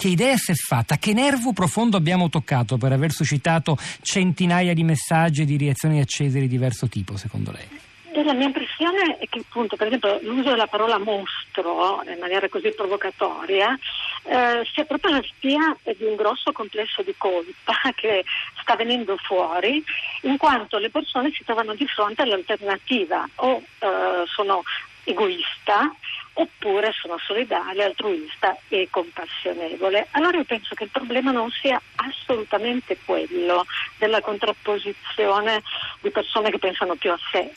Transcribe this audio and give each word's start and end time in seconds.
Che 0.00 0.08
idea 0.08 0.34
si 0.38 0.52
è 0.52 0.54
fatta? 0.54 0.96
Che 0.96 1.12
nervo 1.12 1.52
profondo 1.52 1.98
abbiamo 1.98 2.30
toccato 2.30 2.78
per 2.78 2.90
aver 2.90 3.10
suscitato 3.10 3.76
centinaia 4.00 4.72
di 4.72 4.82
messaggi 4.82 5.42
e 5.42 5.44
di 5.44 5.58
reazioni 5.58 6.00
accese 6.00 6.40
di 6.40 6.48
diverso 6.48 6.88
tipo, 6.88 7.18
secondo 7.18 7.52
lei? 7.52 8.24
La 8.24 8.32
mia 8.32 8.46
impressione 8.46 9.18
è 9.18 9.28
che 9.28 9.40
appunto, 9.40 9.76
per 9.76 9.88
esempio, 9.88 10.18
l'uso 10.22 10.48
della 10.48 10.68
parola 10.68 10.98
mostro 10.98 12.02
in 12.10 12.18
maniera 12.18 12.48
così 12.48 12.72
provocatoria 12.74 13.78
eh, 14.22 14.66
sia 14.72 14.84
proprio 14.86 15.12
la 15.12 15.22
spia 15.22 15.76
di 15.84 16.04
un 16.04 16.16
grosso 16.16 16.50
complesso 16.52 17.02
di 17.02 17.14
colpa 17.18 17.74
che 17.94 18.24
sta 18.62 18.76
venendo 18.76 19.18
fuori, 19.18 19.84
in 20.22 20.38
quanto 20.38 20.78
le 20.78 20.88
persone 20.88 21.30
si 21.30 21.44
trovano 21.44 21.74
di 21.74 21.86
fronte 21.86 22.22
all'alternativa 22.22 23.28
o 23.34 23.62
eh, 23.80 24.24
sono 24.24 24.62
egoista 25.04 25.94
oppure 26.34 26.92
sono 26.92 27.18
solidale, 27.18 27.84
altruista 27.84 28.56
e 28.68 28.88
compassionevole. 28.90 30.08
Allora 30.12 30.38
io 30.38 30.44
penso 30.44 30.74
che 30.74 30.84
il 30.84 30.90
problema 30.90 31.30
non 31.32 31.50
sia 31.50 31.80
assolutamente 31.96 32.96
quello 33.04 33.64
della 33.98 34.20
contrapposizione 34.20 35.62
di 36.00 36.10
persone 36.10 36.50
che 36.50 36.58
pensano 36.58 36.94
più 36.96 37.10
a 37.10 37.18
sé, 37.30 37.52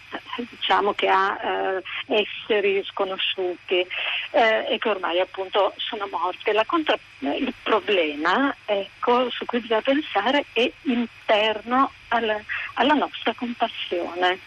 diciamo 0.50 0.94
che 0.94 1.08
a 1.08 1.40
eh, 1.42 1.84
esseri 2.08 2.84
sconosciuti 2.86 3.86
eh, 4.32 4.66
e 4.68 4.78
che 4.78 4.90
ormai 4.90 5.20
appunto 5.20 5.74
sono 5.78 6.08
morti. 6.12 6.52
Contra- 6.66 6.98
il 7.20 7.54
problema 7.62 8.56
ecco, 8.66 9.30
su 9.30 9.46
cui 9.46 9.60
bisogna 9.60 9.82
pensare 9.82 10.46
è 10.54 10.70
interno 10.84 11.92
alla, 12.10 12.40
alla 12.76 12.94
nostra 12.94 13.34
compassione. 13.34 14.40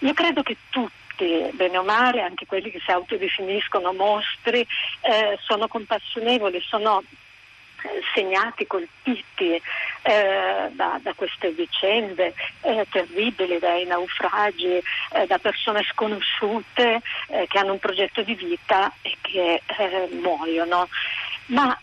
Io 0.00 0.12
credo 0.12 0.42
che 0.42 0.56
tutti 0.70 1.05
tutti, 1.16 1.50
bene 1.56 1.78
o 1.78 1.82
male, 1.82 2.20
anche 2.20 2.46
quelli 2.46 2.70
che 2.70 2.80
si 2.84 2.90
autodefiniscono 2.90 3.92
mostri, 3.92 4.60
eh, 5.00 5.38
sono 5.40 5.66
compassionevoli, 5.66 6.60
sono 6.60 7.02
eh, 7.02 8.00
segnati, 8.14 8.66
colpiti 8.66 9.60
eh, 10.02 10.70
da, 10.72 11.00
da, 11.02 11.12
queste 11.14 11.50
vicende 11.50 12.34
eh, 12.60 12.86
terribili, 12.90 13.58
dai 13.58 13.86
naufragi, 13.86 14.80
eh, 15.12 15.26
da 15.26 15.38
persone 15.38 15.82
sconosciute 15.90 17.00
eh, 17.28 17.46
che 17.48 17.58
hanno 17.58 17.72
un 17.72 17.78
progetto 17.78 18.22
di 18.22 18.34
vita 18.34 18.92
e 19.02 19.16
che 19.22 19.62
eh, 19.64 20.08
muoiono. 20.20 20.88
Ma 21.46 21.78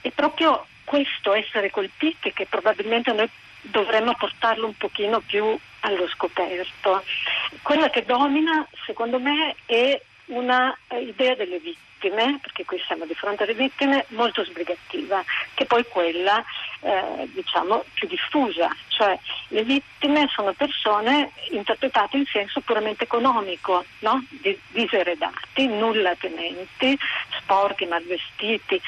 è 0.00 0.10
proprio 0.10 0.66
questo 0.84 1.34
essere 1.34 1.70
colpiti 1.70 2.32
che 2.32 2.46
probabilmente 2.46 3.12
noi 3.12 3.28
dovremmo 3.60 4.14
portarlo 4.14 4.66
un 4.66 4.76
pochino 4.76 5.20
più 5.20 5.58
allo 5.80 6.08
scoperto. 6.08 7.02
Quella 7.62 7.90
che 7.90 8.04
domina, 8.04 8.66
secondo 8.84 9.18
me, 9.18 9.54
è 9.66 10.00
una 10.26 10.76
eh, 10.88 11.14
delle 11.16 11.58
vittime, 11.58 12.38
perché 12.40 12.64
qui 12.64 12.80
siamo 12.86 13.06
di 13.06 13.14
fronte 13.14 13.42
alle 13.44 13.54
vittime, 13.54 14.04
molto 14.08 14.44
sbrigativa, 14.44 15.24
che 15.54 15.64
poi 15.64 15.80
è 15.80 15.88
quella 15.88 16.44
eh, 16.80 17.28
diciamo 17.32 17.84
più 17.94 18.06
diffusa, 18.06 18.68
cioè 18.88 19.18
le 19.48 19.64
vittime 19.64 20.28
sono 20.30 20.52
persone 20.52 21.32
interpretate 21.50 22.18
in 22.18 22.26
senso 22.26 22.60
puramente 22.60 23.04
economico, 23.04 23.84
no? 24.00 24.24
diseredati, 24.68 25.66
nulla 25.66 26.14
tenenti, 26.16 26.96
sporchi, 27.40 27.86
malvestiti. 27.86 28.80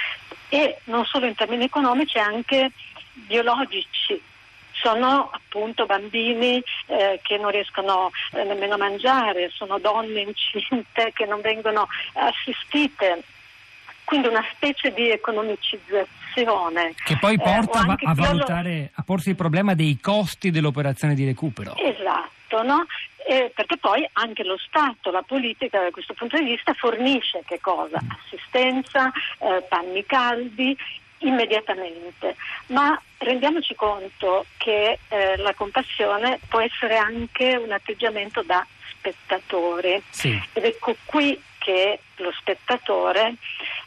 E 0.53 0.79
non 0.85 1.05
solo 1.05 1.27
in 1.27 1.35
termini 1.35 1.65
economici, 1.65 2.19
anche 2.19 2.73
biologici, 3.13 4.21
sono 4.81 5.31
appunto 5.33 5.87
bambini 5.87 6.63
eh, 6.87 7.21
che 7.23 7.39
non 7.39 7.51
riescono 7.51 8.11
eh, 8.33 8.45
nemmeno 8.45 8.75
a 8.75 8.79
mangiare, 8.79 9.51
sono 9.53 9.79
donne 9.79 10.21
incinte 10.21 11.13
che 11.15 11.27
non 11.27 11.41
vengono 11.41 11.89
assistite. 12.15 13.23
Quindi 14.05 14.27
una 14.27 14.45
specie 14.53 14.93
di 14.93 15.09
economicizzazione. 15.09 16.95
Che 17.05 17.17
poi 17.19 17.35
eh, 17.35 17.39
porta 17.39 17.95
eh, 17.97 18.07
a, 18.07 18.15
valutare, 18.15 18.91
a 18.93 19.03
porsi 19.03 19.31
il 19.31 19.37
problema 19.37 19.75
dei 19.75 19.99
costi 20.01 20.51
dell'operazione 20.51 21.15
di 21.15 21.25
recupero. 21.25 21.77
Esatto, 21.77 22.63
no? 22.65 22.87
Eh, 23.29 23.53
perché 23.55 23.77
poi 23.77 24.09
anche 24.15 24.43
lo 24.43 24.59
Stato, 24.59 25.13
la 25.13 25.23
politica 25.23 25.81
da 25.81 25.91
questo 25.91 26.15
punto 26.15 26.37
di 26.39 26.45
vista 26.45 26.73
fornisce 26.75 27.43
che 27.47 27.61
cosa? 27.61 28.01
Assistenza, 28.25 29.13
eh, 29.39 29.63
panni 29.69 30.05
caldi 30.05 30.77
immediatamente, 31.21 32.37
ma 32.67 33.01
rendiamoci 33.19 33.75
conto 33.75 34.47
che 34.57 34.99
eh, 35.09 35.37
la 35.39 35.55
compassione 35.55 36.39
può 36.49 36.61
essere 36.61 36.97
anche 36.97 37.57
un 37.57 37.73
atteggiamento 37.73 38.43
da 38.43 38.67
spettatore 38.91 40.03
sì. 40.11 40.41
ed 40.53 40.65
ecco 40.65 40.97
qui 41.05 41.41
che 41.59 42.01
lo 42.17 42.33
spettatore 42.33 43.35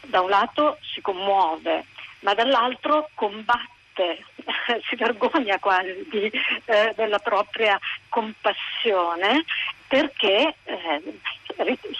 da 0.02 0.20
un 0.20 0.30
lato 0.30 0.78
si 0.80 1.00
commuove, 1.00 1.86
ma 2.20 2.34
dall'altro 2.34 3.10
combatte 3.14 4.24
si 4.88 4.96
vergogna 4.96 5.58
quasi 5.58 6.06
di, 6.10 6.30
eh, 6.66 6.92
della 6.96 7.18
propria 7.18 7.78
compassione 8.08 9.44
perché 9.88 10.54
eh, 10.64 11.02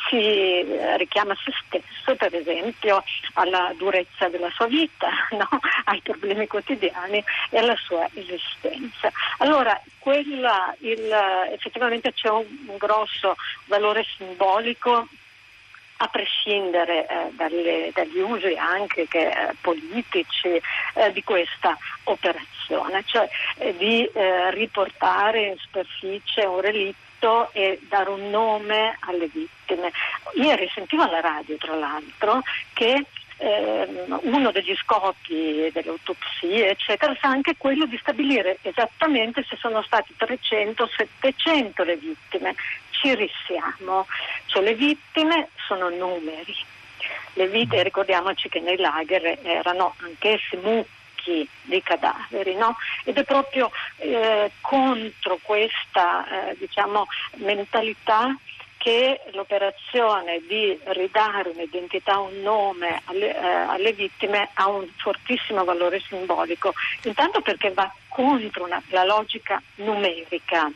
si 0.09 0.65
richiama 0.97 1.35
se 1.45 1.53
stesso, 1.67 2.17
per 2.17 2.35
esempio, 2.35 3.03
alla 3.35 3.73
durezza 3.77 4.29
della 4.29 4.51
sua 4.51 4.67
vita, 4.67 5.09
no? 5.33 5.49
ai 5.85 6.01
problemi 6.03 6.47
quotidiani 6.47 7.23
e 7.51 7.59
alla 7.59 7.77
sua 7.77 8.09
esistenza. 8.15 9.11
Allora, 9.39 9.81
quella, 9.99 10.75
il, 10.81 11.11
effettivamente 11.53 12.13
c'è 12.13 12.29
un, 12.29 12.45
un 12.67 12.77
grosso 12.77 13.37
valore 13.67 14.05
simbolico 14.17 15.09
a 16.05 16.09
prescindere 16.09 17.07
eh, 17.07 17.31
dalle, 17.33 17.91
dagli 17.95 18.19
usi 18.19 18.55
anche 18.57 19.09
che, 19.09 19.29
eh, 19.29 19.55
politici 19.61 20.61
eh, 20.95 21.13
di 21.13 21.25
questa 21.25 21.77
operazione, 22.05 23.03
cioè 23.07 23.29
eh, 23.59 23.75
di 23.77 24.05
eh, 24.05 24.51
riportare 24.51 25.47
in 25.49 25.57
superficie 25.57 26.45
un 26.45 26.61
relitto 26.61 27.51
e 27.53 27.81
dare 27.89 28.11
un 28.11 28.29
nome 28.29 28.97
alle 29.01 29.29
vittime. 29.29 29.91
Ieri 30.35 30.71
sentivo 30.75 31.05
alla 31.05 31.21
radio, 31.21 31.57
tra 31.57 31.75
l'altro, 31.75 32.43
che 32.75 33.07
eh, 33.45 34.05
uno 34.23 34.51
degli 34.51 34.75
scopi 34.77 35.71
delle 35.71 35.91
autopsie, 35.91 36.71
eccetera, 36.71 37.15
sarà 37.21 37.35
anche 37.35 37.57
quello 37.59 37.85
di 37.85 37.99
stabilire 37.99 38.57
esattamente 38.63 39.45
se 39.47 39.57
sono 39.57 39.83
state 39.83 40.15
300 40.17 40.83
o 40.83 40.89
700 40.89 41.85
le 41.85 41.97
vittime. 41.97 42.55
Ci 42.91 43.15
risiamo, 43.15 44.07
cioè 44.47 44.63
le 44.63 44.75
vittime 44.75 45.49
sono 45.67 45.91
numeri. 45.91 46.57
Le 47.35 47.49
vite, 47.49 47.83
ricordiamoci 47.83 48.49
che 48.49 48.61
nei 48.61 48.79
lager 48.79 49.41
erano 49.43 49.95
anch'essi 49.99 50.57
mucchi 50.57 51.47
di 51.63 51.83
cadaveri 51.83 52.55
no? 52.55 52.77
ed 53.05 53.19
è 53.19 53.25
proprio 53.25 53.71
eh, 53.97 54.51
contro 54.61 55.39
questa 55.43 56.51
eh, 56.51 56.57
diciamo, 56.59 57.07
mentalità 57.37 58.35
che 58.85 59.19
l'operazione 59.33 60.43
di 60.47 60.79
ridare 60.89 61.49
un'identità, 61.49 62.19
un 62.19 62.43
nome 62.43 63.01
alle, 63.07 63.35
eh, 63.35 63.43
alle, 63.43 63.95
vittime 63.95 64.51
ha 64.53 64.69
un 64.69 64.87
fortissimo 64.99 65.65
valore 65.65 66.03
simbolico, 66.07 66.75
intanto 67.05 67.41
perché 67.41 67.71
va 67.71 67.91
contro 68.09 68.65
una, 68.65 68.83
la 68.89 69.05
logica 69.05 69.63
numerica, 69.77 70.71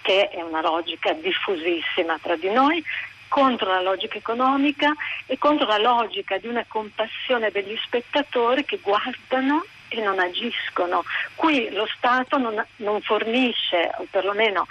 che 0.00 0.28
è 0.28 0.42
una 0.42 0.60
logica 0.60 1.12
diffusissima 1.14 2.20
tra 2.22 2.36
di 2.36 2.50
noi, 2.50 2.80
contro 3.26 3.72
la 3.72 3.80
logica 3.80 4.18
economica 4.18 4.94
e 5.26 5.36
contro 5.38 5.66
la 5.66 5.78
logica 5.78 6.38
di 6.38 6.46
una 6.46 6.64
compassione 6.68 7.50
degli 7.50 7.76
spettatori 7.82 8.64
che 8.64 8.78
guardano 8.80 9.64
e 9.88 10.00
non 10.00 10.20
agiscono. 10.20 11.02
Qui 11.34 11.68
lo 11.72 11.88
Stato 11.96 12.38
non, 12.38 12.64
non 12.76 13.00
fornisce, 13.02 13.90
o 13.96 14.06
perlomeno 14.08 14.68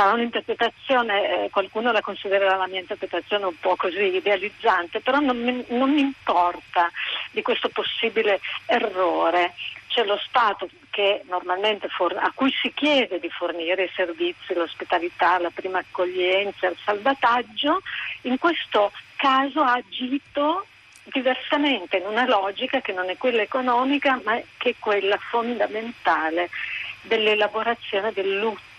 sarà 0.00 0.12
un'interpretazione, 0.12 1.44
eh, 1.44 1.50
qualcuno 1.50 1.92
la 1.92 2.00
considererà 2.00 2.56
la 2.56 2.66
mia 2.66 2.80
interpretazione 2.80 3.44
un 3.44 3.58
po' 3.60 3.76
così 3.76 4.14
idealizzante, 4.14 5.00
però 5.00 5.18
non 5.18 5.38
mi, 5.38 5.62
non 5.68 5.92
mi 5.92 6.00
importa 6.00 6.90
di 7.32 7.42
questo 7.42 7.68
possibile 7.68 8.40
errore. 8.64 9.52
C'è 9.88 10.04
lo 10.04 10.18
Stato 10.26 10.70
for- 11.88 12.16
a 12.16 12.32
cui 12.34 12.50
si 12.50 12.72
chiede 12.72 13.18
di 13.20 13.28
fornire 13.28 13.84
i 13.84 13.90
servizi, 13.94 14.54
l'ospitalità, 14.54 15.38
la 15.38 15.50
prima 15.52 15.80
accoglienza, 15.80 16.68
il 16.68 16.76
salvataggio, 16.82 17.80
in 18.22 18.38
questo 18.38 18.92
caso 19.16 19.60
ha 19.60 19.72
agito 19.72 20.66
diversamente 21.04 21.98
in 21.98 22.06
una 22.06 22.26
logica 22.26 22.80
che 22.80 22.92
non 22.92 23.08
è 23.10 23.16
quella 23.16 23.42
economica 23.42 24.20
ma 24.24 24.38
che 24.56 24.70
è 24.70 24.74
quella 24.78 25.18
fondamentale 25.18 26.48
dell'elaborazione 27.02 28.12
del 28.12 28.38
lutto. 28.38 28.69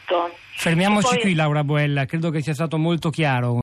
Fermiamoci 0.55 1.15
poi... 1.15 1.19
qui 1.21 1.33
Laura 1.33 1.63
Boella, 1.63 2.05
credo 2.05 2.29
che 2.29 2.41
sia 2.41 2.53
stato 2.53 2.77
molto 2.77 3.09
chiaro. 3.09 3.53